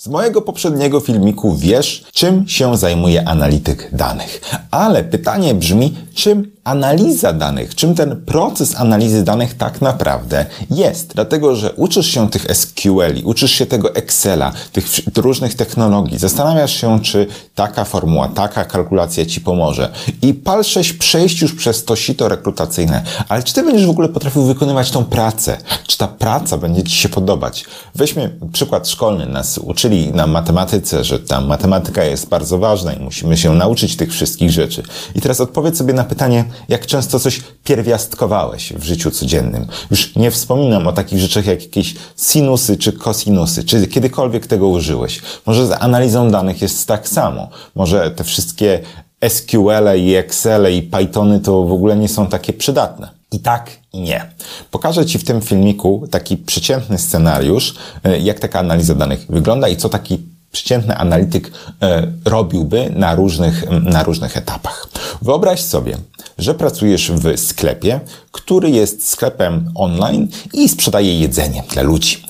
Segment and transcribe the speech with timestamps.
[0.00, 4.40] Z mojego poprzedniego filmiku wiesz, czym się zajmuje analityk danych.
[4.70, 11.14] Ale pytanie brzmi, czym analiza danych, czym ten proces analizy danych tak naprawdę jest.
[11.14, 14.86] Dlatego, że uczysz się tych SQL, uczysz się tego Excela, tych
[15.16, 19.92] różnych technologii, zastanawiasz się, czy taka formuła, taka kalkulacja ci pomoże.
[20.22, 23.02] I pal 6 przejść już przez to sito rekrutacyjne.
[23.28, 25.56] Ale czy ty będziesz w ogóle potrafił wykonywać tą pracę?
[25.86, 27.64] Czy ta praca będzie ci się podobać?
[27.94, 29.26] Weźmy przykład szkolny.
[29.26, 34.12] Nas uczyli na matematyce, że ta matematyka jest bardzo ważna i musimy się nauczyć tych
[34.12, 34.82] wszystkich rzeczy.
[35.14, 39.66] I teraz odpowiedz sobie na pytanie, jak często coś pierwiastkowałeś w życiu codziennym.
[39.90, 43.64] Już nie wspominam o takich rzeczach jak jakieś sinusy czy kosinusy.
[43.64, 45.20] Czy kiedykolwiek tego użyłeś?
[45.46, 47.48] Może z analizą danych jest tak samo.
[47.74, 48.80] Może te wszystkie
[49.28, 53.10] SQL i Excel i Pythony to w ogóle nie są takie przydatne.
[53.32, 54.30] I tak, i nie.
[54.70, 59.76] Pokażę Ci w tym filmiku taki przeciętny scenariusz, e, jak taka analiza danych wygląda i
[59.76, 60.18] co taki
[60.52, 61.52] przeciętny analityk
[61.82, 64.88] e, robiłby na różnych, na różnych etapach.
[65.22, 65.96] Wyobraź sobie,
[66.38, 68.00] że pracujesz w sklepie,
[68.38, 72.24] który jest sklepem online i sprzedaje jedzenie dla ludzi.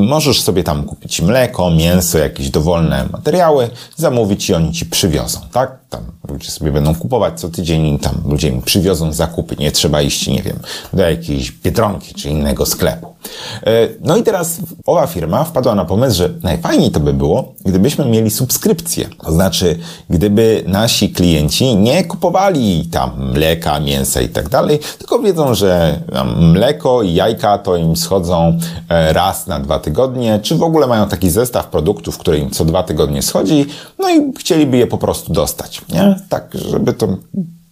[0.00, 5.78] Możesz sobie tam kupić mleko, mięso, jakieś dowolne materiały, zamówić i oni ci przywiozą, tak?
[5.90, 9.56] Tam ludzie sobie będą kupować co tydzień tam ludzie im przywiozą zakupy.
[9.58, 10.58] Nie trzeba iść, nie wiem,
[10.92, 13.14] do jakiejś Biedronki czy innego sklepu.
[13.66, 18.04] E, no i teraz owa firma wpadła na pomysł, że najfajniej to by było, gdybyśmy
[18.04, 19.08] mieli subskrypcję.
[19.24, 19.78] To znaczy,
[20.10, 26.00] gdyby nasi klienci nie kupowali tam mleka, mięsa i tak dalej, tylko wiedzą, że
[26.36, 28.58] mleko i jajka to im schodzą
[28.88, 32.64] e, raz na dwa tygodnie, czy w ogóle mają taki zestaw produktów, który im co
[32.64, 33.66] dwa tygodnie schodzi,
[33.98, 36.16] no i chcieliby je po prostu dostać, nie?
[36.28, 37.08] Tak, żeby to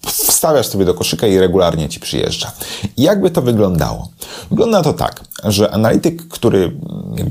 [0.06, 2.52] wstawiasz sobie do koszyka i regularnie ci przyjeżdża.
[2.96, 4.08] Jakby to wyglądało?
[4.50, 6.72] Wygląda to tak, że analityk, który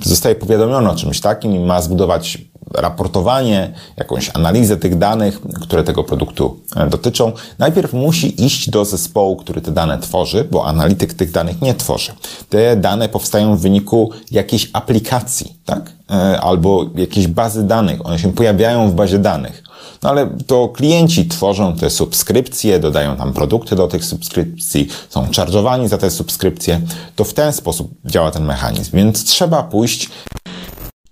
[0.03, 2.37] zostaje powiadomiony o czymś takim i ma zbudować
[2.73, 9.35] raportowanie, jakąś analizę tych danych, które tego produktu e, dotyczą, najpierw musi iść do zespołu,
[9.35, 12.11] który te dane tworzy, bo analityk tych danych nie tworzy.
[12.49, 15.91] Te dane powstają w wyniku jakiejś aplikacji, tak?
[16.11, 18.05] E, albo jakiejś bazy danych.
[18.05, 19.63] One się pojawiają w bazie danych.
[20.03, 25.87] No ale to klienci tworzą te subskrypcje, dodają tam produkty do tych subskrypcji, są charge'owani
[25.87, 26.81] za te subskrypcje.
[27.15, 30.09] To w ten sposób działa ten mechanizm, więc trzeba pójść.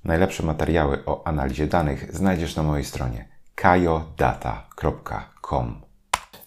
[0.04, 5.02] Najlepsze materiały o analizie danych znajdziesz na mojej stronie kajodata.com.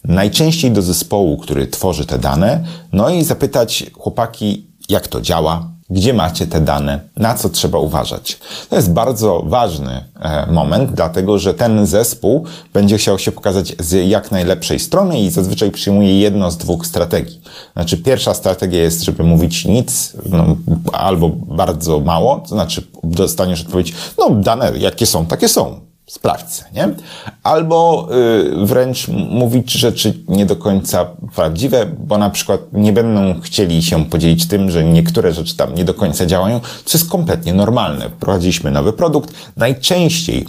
[0.04, 6.14] Najczęściej do zespołu, który tworzy te dane, no i zapytać chłopaki, jak to działa, gdzie
[6.14, 8.38] macie te dane, na co trzeba uważać.
[8.70, 14.08] To jest bardzo ważny e, moment, dlatego że ten zespół będzie chciał się pokazać z
[14.08, 17.40] jak najlepszej strony i zazwyczaj przyjmuje jedno z dwóch strategii.
[17.72, 20.56] Znaczy, pierwsza strategia jest, żeby mówić nic no,
[20.92, 26.88] albo bardzo mało, to znaczy dostaniesz odpowiedź, no dane jakie są, takie są sprawdź, nie?
[27.42, 28.08] Albo
[28.62, 34.04] y, wręcz mówić rzeczy nie do końca prawdziwe, bo na przykład nie będą chcieli się
[34.04, 38.10] podzielić tym, że niektóre rzeczy tam nie do końca działają, co jest kompletnie normalne.
[38.10, 39.34] Wprowadziliśmy nowy produkt.
[39.56, 40.46] Najczęściej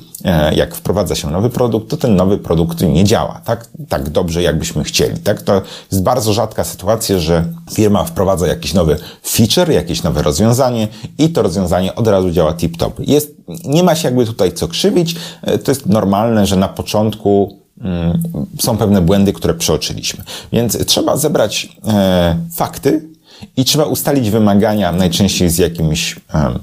[0.55, 4.83] jak wprowadza się nowy produkt, to ten nowy produkt nie działa tak, tak dobrze, jakbyśmy
[4.83, 5.19] chcieli.
[5.19, 5.41] Tak?
[5.41, 8.97] To jest bardzo rzadka sytuacja, że firma wprowadza jakiś nowy
[9.27, 10.87] feature, jakieś nowe rozwiązanie
[11.17, 12.91] i to rozwiązanie od razu działa tip-top.
[12.99, 15.15] Jest, nie ma się jakby tutaj co krzywić.
[15.41, 18.23] E, to jest normalne, że na początku mm,
[18.59, 20.23] są pewne błędy, które przeoczyliśmy.
[20.53, 23.09] Więc trzeba zebrać e, fakty
[23.57, 26.59] i trzeba ustalić wymagania najczęściej z jakimś e,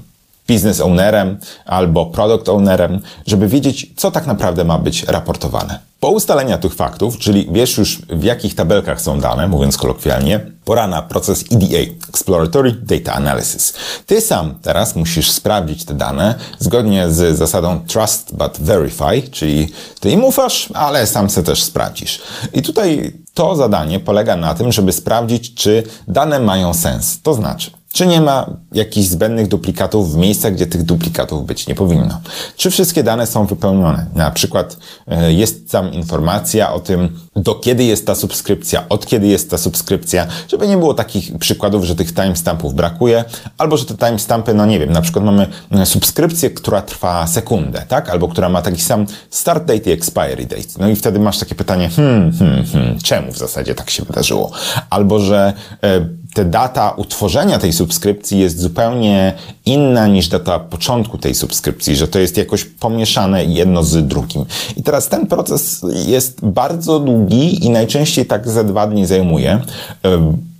[0.47, 5.79] business ownerem albo product ownerem, żeby wiedzieć, co tak naprawdę ma być raportowane.
[5.99, 10.87] Po ustaleniu tych faktów, czyli wiesz już w jakich tabelkach są dane, mówiąc kolokwialnie, pora
[10.87, 13.73] na proces EDA, Exploratory Data Analysis.
[14.05, 20.11] Ty sam teraz musisz sprawdzić te dane zgodnie z zasadą Trust but Verify, czyli ty
[20.11, 22.21] im ufasz, ale sam se też sprawdzisz.
[22.53, 27.21] I tutaj to zadanie polega na tym, żeby sprawdzić, czy dane mają sens.
[27.21, 31.75] To znaczy, czy nie ma jakichś zbędnych duplikatów w miejscach, gdzie tych duplikatów być nie
[31.75, 32.21] powinno?
[32.57, 34.05] Czy wszystkie dane są wypełnione?
[34.15, 39.27] Na przykład e, jest tam informacja o tym, do kiedy jest ta subskrypcja, od kiedy
[39.27, 43.23] jest ta subskrypcja, żeby nie było takich przykładów, że tych timestampów brakuje,
[43.57, 47.85] albo że te timestampy, no nie wiem, na przykład mamy e, subskrypcję, która trwa sekundę,
[47.87, 48.09] tak?
[48.09, 50.69] Albo która ma taki sam start date i expiry date.
[50.79, 54.51] No i wtedy masz takie pytanie, hmm, hmm, hmm, czemu w zasadzie tak się wydarzyło?
[54.89, 55.53] Albo, że
[55.83, 59.33] e, te data utworzenia tej subskrypcji jest zupełnie
[59.65, 64.45] inna niż data początku tej subskrypcji, że to jest jakoś pomieszane jedno z drugim.
[64.77, 69.61] I teraz ten proces jest bardzo długi i najczęściej tak ze dwa dni zajmuje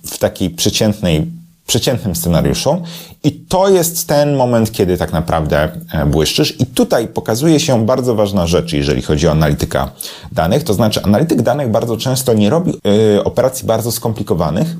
[0.06, 1.30] w takiej przeciętnej
[1.66, 2.82] przeciętnym scenariuszu.
[3.24, 6.60] I to jest ten moment, kiedy tak naprawdę e, błyszczysz.
[6.60, 9.90] I tutaj pokazuje się bardzo ważna rzecz, jeżeli chodzi o analityka
[10.32, 12.72] danych, to znaczy analityk danych bardzo często nie robi
[13.16, 14.76] y, operacji bardzo skomplikowanych,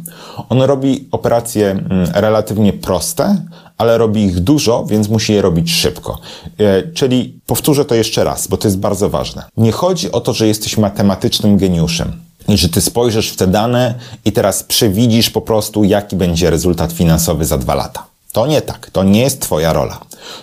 [0.48, 1.76] on robi operacje
[2.16, 3.36] y, relatywnie proste,
[3.78, 6.18] ale robi ich dużo, więc musi je robić szybko.
[6.60, 9.44] Y, czyli powtórzę to jeszcze raz, bo to jest bardzo ważne.
[9.56, 12.12] Nie chodzi o to, że jesteś matematycznym geniuszem
[12.48, 13.94] że ty spojrzysz w te dane
[14.24, 18.06] i teraz przewidzisz po prostu, jaki będzie rezultat finansowy za dwa lata.
[18.32, 20.00] To nie tak, to nie jest Twoja rola.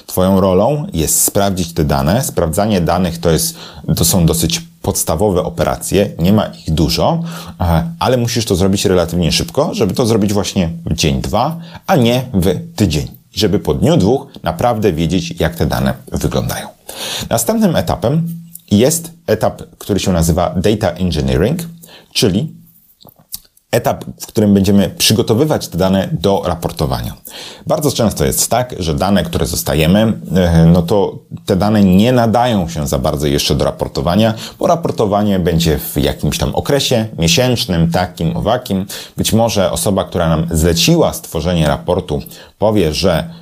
[0.08, 2.24] Twoją rolą jest sprawdzić te dane.
[2.24, 3.56] Sprawdzanie danych to, jest,
[3.96, 7.24] to są dosyć podstawowe operacje, nie ma ich dużo,
[8.00, 12.26] ale musisz to zrobić relatywnie szybko, żeby to zrobić właśnie w dzień, dwa, a nie
[12.34, 13.08] w tydzień.
[13.34, 16.68] Żeby po dniu dwóch naprawdę wiedzieć, jak te dane wyglądają.
[17.30, 18.28] Następnym etapem
[18.72, 21.60] jest etap, który się nazywa Data Engineering,
[22.14, 22.62] czyli
[23.72, 27.14] etap, w którym będziemy przygotowywać te dane do raportowania.
[27.68, 32.70] Bardzo często jest tak, że dane, które zostajemy, e, no to te dane nie nadają
[32.70, 38.38] się za bardzo jeszcze do raportowania, bo raportowanie będzie w jakimś tam okresie miesięcznym, takim,
[38.38, 38.86] owakim.
[39.18, 42.22] Być może osoba, która nam zleciła stworzenie raportu,
[42.58, 43.41] powie, że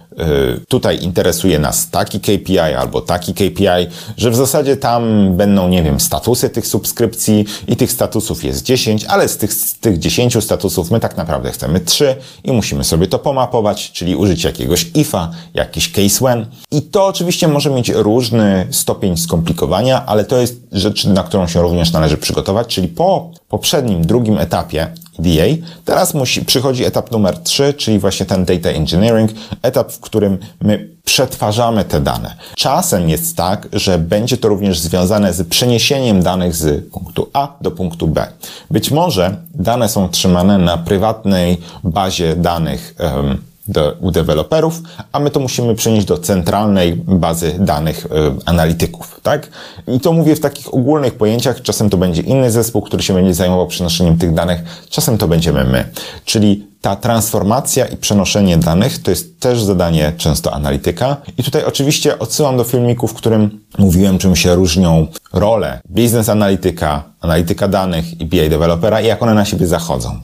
[0.68, 6.00] tutaj interesuje nas taki KPI albo taki KPI, że w zasadzie tam będą, nie wiem,
[6.00, 10.92] statusy tych subskrypcji i tych statusów jest 10, ale z tych, z tych 10 statusów
[10.92, 15.92] my tak naprawdę chcemy 3 i musimy sobie to pomapować, czyli użyć jakiegoś IFA, jakiś
[15.92, 16.46] case when.
[16.72, 21.62] I to oczywiście może mieć różny stopień skomplikowania, ale to jest rzecz, na którą się
[21.62, 24.88] również należy przygotować, czyli po poprzednim, drugim etapie
[25.20, 25.46] DA.
[25.86, 29.32] Teraz musi, przychodzi etap numer 3, czyli właśnie ten data engineering,
[29.62, 32.36] etap, w którym my przetwarzamy te dane.
[32.56, 37.72] Czasem jest tak, że będzie to również związane z przeniesieniem danych z punktu A do
[37.72, 38.28] punktu B.
[38.72, 44.82] Być może dane są trzymane na prywatnej bazie danych um, do, u deweloperów,
[45.12, 48.10] a my to musimy przenieść do centralnej bazy danych y,
[48.46, 49.50] analityków, tak?
[49.88, 53.34] I to mówię w takich ogólnych pojęciach, czasem to będzie inny zespół, który się będzie
[53.34, 55.86] zajmował przenoszeniem tych danych, czasem to będziemy my.
[56.26, 61.18] Czyli ta transformacja i przenoszenie danych to jest też zadanie często analityka.
[61.38, 67.04] I tutaj oczywiście odsyłam do filmiku, w którym mówiłem, czym się różnią role biznes analityka,
[67.22, 70.20] analityka danych i BI dewelopera i jak one na siebie zachodzą.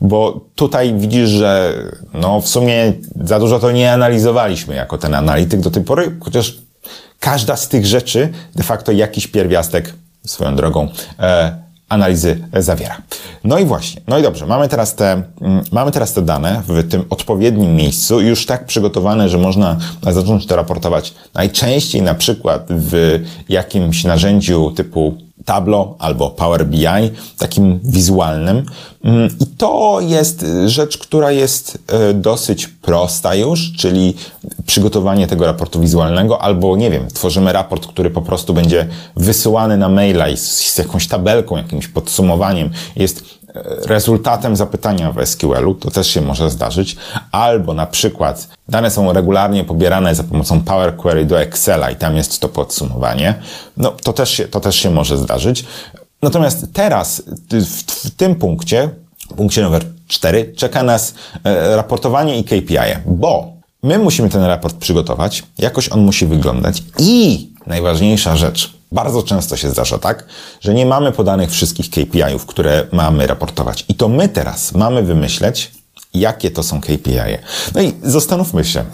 [0.00, 1.74] Bo tutaj widzisz, że
[2.14, 6.58] no w sumie za dużo to nie analizowaliśmy jako ten analityk do tej pory, chociaż
[7.20, 9.94] każda z tych rzeczy de facto jakiś pierwiastek
[10.26, 10.88] swoją drogą
[11.18, 12.96] e, analizy zawiera.
[13.44, 16.88] No i właśnie, no i dobrze, mamy teraz te, mm, mamy teraz te dane w
[16.88, 23.20] tym odpowiednim miejscu, już tak przygotowane, że można zacząć to raportować najczęściej na przykład w
[23.48, 26.86] jakimś narzędziu typu Tableau albo Power BI,
[27.38, 28.66] takim wizualnym.
[29.04, 34.14] Mm, I to jest rzecz, która jest e, dosyć prosta już, czyli
[34.66, 39.88] przygotowanie tego raportu wizualnego, albo nie wiem, tworzymy raport, który po prostu będzie wysyłany na
[39.88, 42.70] maila i z jakąś tabelką, jakimś podsumowaniem.
[42.96, 43.24] Jest
[43.86, 46.96] rezultatem zapytania w SQL-u, to też się może zdarzyć,
[47.32, 52.16] albo na przykład dane są regularnie pobierane za pomocą Power Query do Excela i tam
[52.16, 53.34] jest to podsumowanie,
[53.76, 55.64] no to też się, to też się może zdarzyć.
[56.22, 58.90] Natomiast teraz, w, w tym punkcie,
[59.36, 61.14] punkcie numer 4, czeka nas
[61.44, 67.48] e, raportowanie i KPI, bo my musimy ten raport przygotować, jakoś on musi wyglądać i
[67.66, 70.24] najważniejsza rzecz, bardzo często się zdarza tak,
[70.60, 73.84] że nie mamy podanych wszystkich KPI-ów, które mamy raportować.
[73.88, 75.70] I to my teraz mamy wymyśleć,
[76.14, 77.18] jakie to są KPI.
[77.18, 77.38] -e.
[77.74, 78.84] No i zastanówmy się.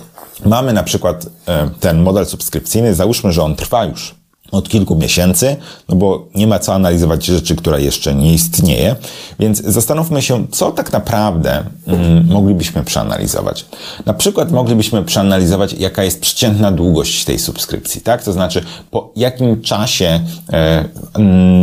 [0.45, 4.15] Mamy na przykład e, ten model subskrypcyjny, załóżmy, że on trwa już
[4.53, 5.57] od kilku miesięcy,
[5.89, 8.97] no bo nie ma co analizować rzeczy, która jeszcze nie istnieje.
[9.39, 13.67] Więc zastanówmy się, co tak naprawdę mm, moglibyśmy przeanalizować.
[14.07, 18.25] Na przykład moglibyśmy przeanalizować, jaka jest przeciętna długość tej subskrypcji, tak?
[18.25, 20.21] To znaczy, po jakim czasie
[20.53, 20.85] e,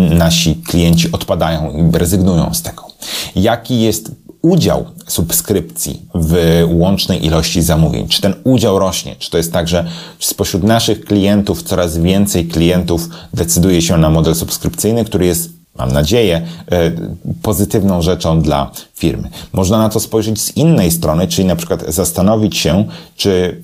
[0.10, 2.84] nasi klienci odpadają i rezygnują z tego.
[3.36, 8.08] Jaki jest udział subskrypcji w łącznej ilości zamówień?
[8.08, 9.16] Czy ten udział rośnie?
[9.20, 9.86] Czy to jest tak, że
[10.20, 16.48] spośród naszych klientów coraz więcej klientów decyduje się na model subskrypcyjny, który jest mam nadzieję,
[16.72, 16.92] e,
[17.42, 19.30] pozytywną rzeczą dla firmy.
[19.54, 23.62] Można na to spojrzeć z innej strony, czyli na przykład zastanowić się, czy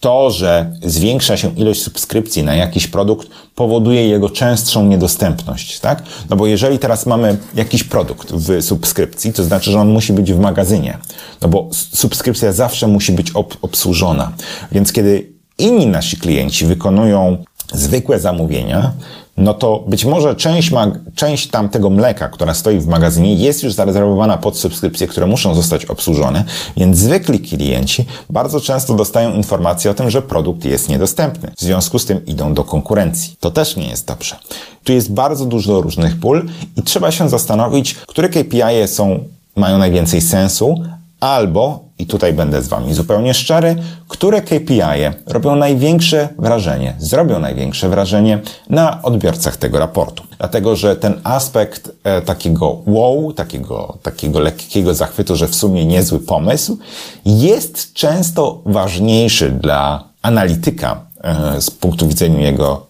[0.00, 6.02] to, że zwiększa się ilość subskrypcji na jakiś produkt, powoduje jego częstszą niedostępność, tak?
[6.30, 10.32] No bo jeżeli teraz mamy jakiś produkt w subskrypcji, to znaczy, że on musi być
[10.32, 10.98] w magazynie,
[11.42, 14.32] no bo subskrypcja zawsze musi być ob obsłużona.
[14.72, 18.92] Więc kiedy inni nasi klienci wykonują zwykłe zamówienia,
[19.36, 20.70] no to być może część,
[21.14, 25.54] część tam tego mleka, która stoi w magazynie, jest już zarezerwowana pod subskrypcje, które muszą
[25.54, 26.44] zostać obsłużone,
[26.76, 31.52] więc zwykli klienci bardzo często dostają informację o tym, że produkt jest niedostępny.
[31.56, 33.36] W związku z tym idą do konkurencji.
[33.40, 34.36] To też nie jest dobrze.
[34.84, 39.18] Tu jest bardzo dużo różnych pól i trzeba się zastanowić, które KPI są
[39.56, 40.74] mają najwięcej sensu,
[41.20, 43.76] albo, i tutaj będę z Wami zupełnie szczery,
[44.08, 44.80] które KPI
[45.26, 48.38] robią największe wrażenie, zrobią największe wrażenie
[48.70, 50.22] na odbiorcach tego raportu.
[50.38, 56.18] Dlatego, że ten aspekt e, takiego wow, takiego, takiego lekkiego zachwytu, że w sumie niezły
[56.18, 56.78] pomysł,
[57.24, 62.86] jest często ważniejszy dla analityka e, z punktu widzenia jego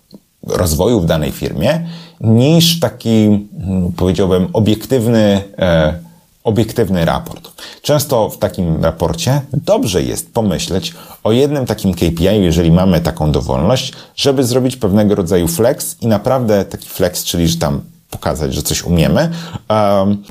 [0.46, 1.86] rozwoju w danej firmie,
[2.20, 6.05] niż taki, hmm, powiedziałbym, obiektywny e,
[6.46, 7.62] obiektywny raport.
[7.82, 13.92] Często w takim raporcie dobrze jest pomyśleć o jednym takim KPI, jeżeli mamy taką dowolność,
[14.16, 18.82] żeby zrobić pewnego rodzaju flex i naprawdę taki flex, czyli że tam pokazać, że coś
[18.82, 19.30] umiemy.
[19.70, 20.22] Um,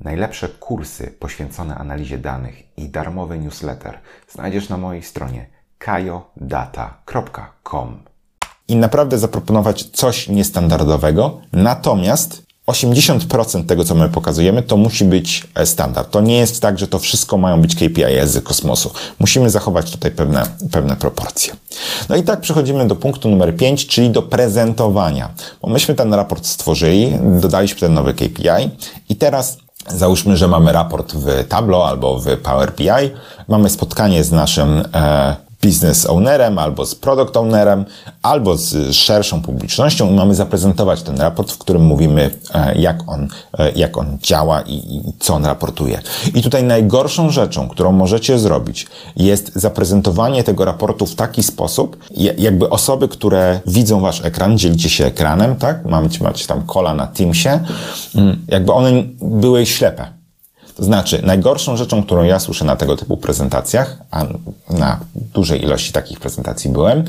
[0.00, 5.46] Najlepsze kursy poświęcone analizie danych i darmowy newsletter znajdziesz na mojej stronie
[5.78, 6.96] kajodata.com.
[8.68, 15.66] I naprawdę zaproponować coś niestandardowego, natomiast 80% tego, co my pokazujemy, to musi być e,
[15.66, 16.10] standard.
[16.10, 18.90] To nie jest tak, że to wszystko mają być KPI z kosmosu.
[19.18, 21.56] Musimy zachować tutaj pewne, pewne proporcje.
[22.08, 25.30] No i tak przechodzimy do punktu numer 5, czyli do prezentowania.
[25.62, 28.70] Bo myśmy ten raport stworzyli, dodaliśmy ten nowy KPI
[29.08, 29.58] i teraz
[29.88, 32.88] Załóżmy, że mamy raport w Tableau albo w Power BI,
[33.48, 37.84] mamy spotkanie z naszym e, business ownerem, albo z product ownerem,
[38.22, 43.28] albo z szerszą publicznością i mamy zaprezentować ten raport, w którym mówimy, e, jak on,
[43.58, 46.00] e, jak on działa i, i co on raportuje.
[46.34, 48.86] I tutaj najgorszą rzeczą, którą możecie zrobić,
[49.16, 51.96] jest zaprezentowanie tego raportu w taki sposób,
[52.38, 55.84] jakby osoby, które widzą wasz ekran, dzielicie się ekranem, tak?
[55.84, 57.60] Macie, macie tam kola na Teamsie,
[58.14, 60.15] mm, jakby one były ślepe.
[60.76, 64.24] To znaczy, najgorszą rzeczą, którą ja słyszę na tego typu prezentacjach, a
[64.70, 65.00] na
[65.34, 67.04] dużej ilości takich prezentacji byłem,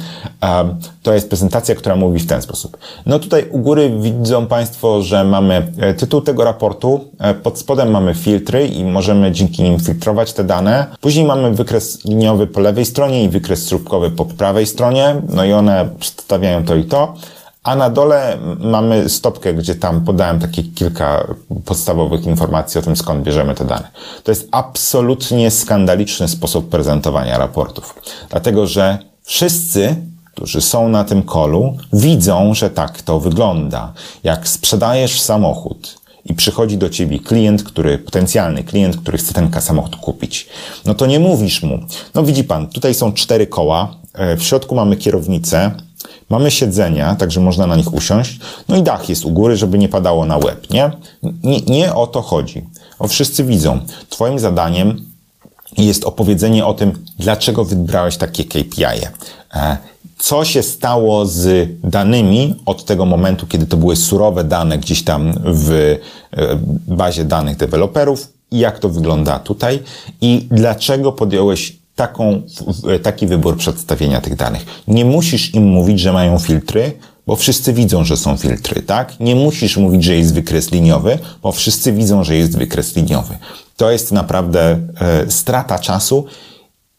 [1.03, 2.77] to jest prezentacja, która mówi w ten sposób.
[3.05, 7.91] No tutaj u góry widzą Państwo, że mamy e, tytuł tego raportu, e, pod spodem
[7.91, 10.85] mamy filtry i możemy dzięki nim filtrować te dane.
[11.01, 15.53] Później mamy wykres liniowy po lewej stronie i wykres słupkowy po prawej stronie, no i
[15.53, 17.13] one przedstawiają to i to
[17.67, 21.27] a na dole mamy stopkę, gdzie tam podałem takie kilka
[21.65, 23.87] podstawowych informacji o tym, skąd bierzemy te dane.
[24.23, 27.95] To jest absolutnie skandaliczny sposób prezentowania raportów,
[28.29, 29.95] dlatego że wszyscy
[30.33, 33.93] którzy są na tym kolu, widzą, że tak to wygląda.
[34.23, 39.95] Jak sprzedajesz samochód i przychodzi do ciebie klient, który, potencjalny klient, który chce ten samochód
[39.95, 40.47] kupić,
[40.85, 41.79] no to nie mówisz mu,
[42.15, 45.71] no widzi pan, tutaj są cztery koła, e, w środku mamy kierownicę,
[46.29, 48.39] Mamy siedzenia, także można na nich usiąść.
[48.67, 50.91] No i dach jest u góry, żeby nie padało na łeb, nie?
[51.43, 52.63] Nie, nie o to chodzi.
[52.99, 53.79] O wszyscy widzą.
[54.09, 55.05] Twoim zadaniem
[55.77, 59.07] jest opowiedzenie o tym, dlaczego wybrałeś takie KPI.
[59.53, 59.77] E,
[60.17, 65.33] co się stało z danymi od tego momentu, kiedy to były surowe dane gdzieś tam
[65.45, 65.97] w e,
[66.87, 69.79] bazie danych deweloperów i jak to wygląda tutaj
[70.21, 72.41] i dlaczego podjąłeś taką,
[73.03, 74.65] taki wybór przedstawienia tych danych.
[74.87, 76.91] Nie musisz im mówić, że mają filtry,
[77.27, 79.19] bo wszyscy widzą, że są filtry, tak?
[79.19, 83.37] Nie musisz mówić, że jest wykres liniowy, bo wszyscy widzą, że jest wykres liniowy.
[83.77, 86.25] To jest naprawdę e, strata czasu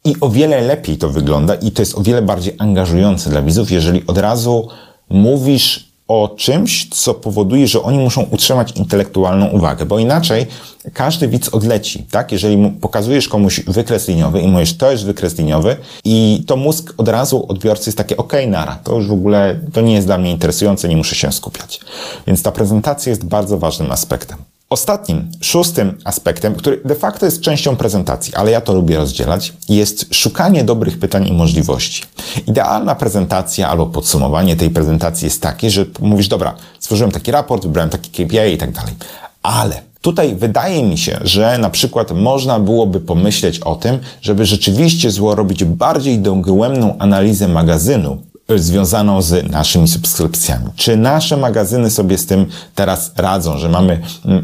[0.05, 3.71] i o wiele lepiej to wygląda i to jest o wiele bardziej angażujące dla widzów,
[3.71, 4.69] jeżeli od razu
[5.11, 10.47] mówisz o czymś, co powoduje, że oni muszą utrzymać intelektualną uwagę, bo inaczej
[10.93, 12.33] każdy widz odleci, tak?
[12.33, 17.09] Jeżeli pokazujesz komuś wykres liniowy i mówisz, to jest wykres liniowy i to mózg od
[17.09, 20.31] razu odbiorcy jest takie, ok, nara, to już w ogóle, to nie jest dla mnie
[20.31, 21.81] interesujące, nie muszę się skupiać.
[22.27, 24.39] Więc ta prezentacja jest bardzo ważnym aspektem.
[24.71, 30.15] Ostatnim, szóstym aspektem, który de facto jest częścią prezentacji, ale ja to lubię rozdzielać, jest
[30.15, 32.05] szukanie dobrych pytań i możliwości.
[32.47, 37.91] Idealna prezentacja albo podsumowanie tej prezentacji jest takie, że mówisz, dobra, stworzyłem taki raport, wybrałem
[37.91, 38.95] taki KPI i tak dalej.
[39.43, 45.11] Ale Tutaj wydaje mi się, że na przykład można byłoby pomyśleć o tym, żeby rzeczywiście
[45.11, 48.23] zło robić bardziej dogłębną analizę magazynu,
[48.57, 50.67] związaną z naszymi subskrypcjami.
[50.77, 54.01] Czy nasze magazyny sobie z tym teraz radzą, że mamy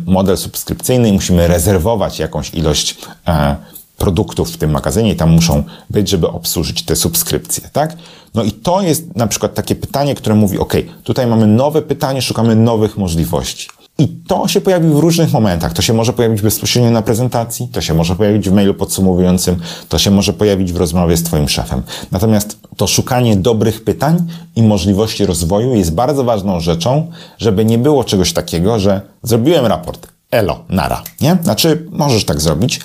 [0.06, 2.96] model subskrypcyjny i musimy rezerwować jakąś ilość
[3.28, 3.56] e,
[3.98, 7.96] produktów w tym magazynie i tam muszą być, żeby obsłużyć te subskrypcje, tak?
[8.34, 10.74] No i to jest na przykład takie pytanie, które mówi, ok,
[11.04, 13.68] tutaj mamy nowe pytanie, szukamy nowych możliwości.
[13.98, 15.72] I to się pojawi w różnych momentach.
[15.72, 19.56] To się może pojawić bezpośrednio na prezentacji, to się może pojawić w mailu podsumowującym,
[19.88, 21.82] to się może pojawić w rozmowie z Twoim szefem.
[22.12, 28.04] Natomiast to szukanie dobrych pytań i możliwości rozwoju jest bardzo ważną rzeczą, żeby nie było
[28.04, 31.36] czegoś takiego, że zrobiłem raport, elo, nara, nie?
[31.42, 32.80] Znaczy, możesz tak zrobić,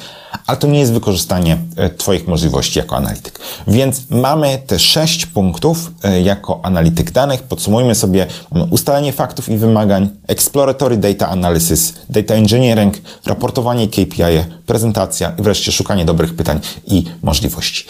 [0.47, 3.39] ale to nie jest wykorzystanie e, Twoich możliwości jako analityk.
[3.67, 7.43] Więc mamy te sześć punktów e, jako analityk danych.
[7.43, 8.27] Podsumujmy sobie
[8.69, 16.05] ustalenie faktów i wymagań, exploratory data analysis, data engineering, raportowanie KPI, prezentacja i wreszcie szukanie
[16.05, 17.85] dobrych pytań i możliwości.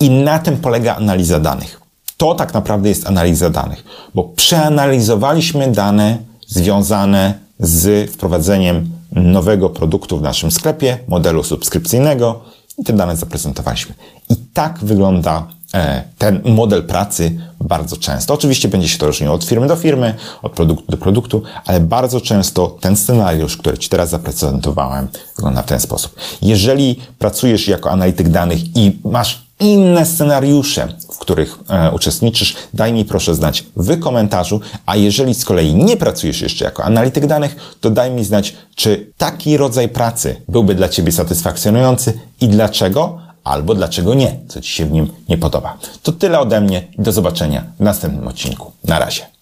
[0.00, 1.80] I na tym polega analiza danych.
[2.16, 10.22] To tak naprawdę jest analiza danych, bo przeanalizowaliśmy dane związane z wprowadzeniem nowego produktu w
[10.22, 12.40] naszym sklepie, modelu subskrypcyjnego
[12.78, 13.94] i te dane zaprezentowaliśmy.
[14.28, 18.34] I tak wygląda e, ten model pracy bardzo często.
[18.34, 22.20] Oczywiście będzie się to różniło od firmy do firmy, od produktu do produktu, ale bardzo
[22.20, 26.14] często ten scenariusz, który Ci teraz zaprezentowałem, wygląda w ten sposób.
[26.42, 33.04] Jeżeli pracujesz jako analityk danych i masz inne scenariusze, w których e, uczestniczysz, daj mi
[33.04, 37.90] proszę znać w komentarzu, a jeżeli z kolei nie pracujesz jeszcze jako analityk danych, to
[37.90, 44.14] daj mi znać, czy taki rodzaj pracy byłby dla Ciebie satysfakcjonujący i dlaczego, albo dlaczego
[44.14, 45.78] nie, co Ci się w nim nie podoba.
[46.02, 48.72] To tyle ode mnie i do zobaczenia w następnym odcinku.
[48.84, 49.30] Na razie.